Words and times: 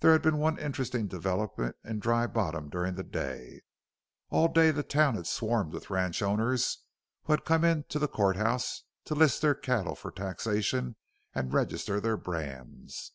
There 0.00 0.12
had 0.12 0.22
been 0.22 0.38
one 0.38 0.58
interesting 0.58 1.06
development 1.06 1.76
in 1.84 1.98
Dry 1.98 2.26
Bottom 2.26 2.70
during 2.70 2.94
the 2.94 3.02
day. 3.04 3.60
All 4.30 4.48
day 4.48 4.70
the 4.70 4.82
town 4.82 5.16
had 5.16 5.26
swarmed 5.26 5.74
with 5.74 5.90
ranch 5.90 6.22
owners 6.22 6.78
who 7.24 7.34
had 7.34 7.44
come 7.44 7.62
in 7.62 7.82
to 7.90 7.98
the 7.98 8.08
court 8.08 8.36
house 8.36 8.84
to 9.04 9.14
list 9.14 9.42
their 9.42 9.54
cattle 9.54 9.96
for 9.96 10.10
taxation 10.12 10.96
and 11.34 11.52
register 11.52 12.00
their 12.00 12.16
brands. 12.16 13.12